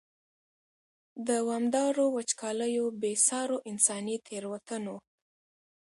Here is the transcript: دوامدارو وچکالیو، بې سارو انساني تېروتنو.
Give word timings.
دوامدارو 1.27 2.05
وچکالیو، 2.17 2.85
بې 3.01 3.11
سارو 3.27 3.57
انساني 3.69 4.15
تېروتنو. 4.27 4.95